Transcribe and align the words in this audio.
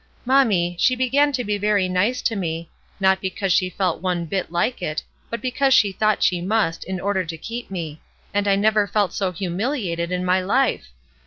"Mommy, 0.25 0.75
she 0.79 0.95
began 0.95 1.31
to 1.33 1.43
be 1.43 1.59
very 1.59 1.87
nice 1.87 2.23
to 2.23 2.35
me; 2.35 2.71
not 2.99 3.21
because 3.21 3.53
she 3.53 3.69
felt 3.69 4.01
one 4.01 4.25
bit 4.25 4.51
like 4.51 4.81
it, 4.81 5.03
but 5.29 5.41
because 5.43 5.75
she 5.75 5.91
thought 5.91 6.23
she 6.23 6.41
must, 6.41 6.83
in 6.85 6.99
order 6.99 7.23
to 7.23 7.37
keep 7.37 7.69
me; 7.69 8.01
and 8.33 8.47
I 8.47 8.55
never 8.55 8.87
felt 8.87 9.13
so 9.13 9.31
humiliated 9.31 10.11
in 10.11 10.25
my 10.25 10.41
life 10.41 10.87